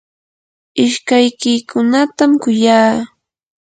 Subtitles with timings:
[0.85, 2.93] ishkaykiykunatam kuyaa.